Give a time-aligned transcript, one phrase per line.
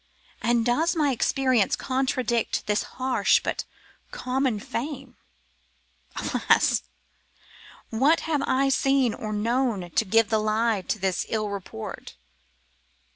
[0.41, 3.65] And does my experience contradict this harsh but
[4.09, 5.15] common fame?
[6.15, 6.81] Alas!
[7.91, 12.15] what have I seen or known to give the lie to this ill report?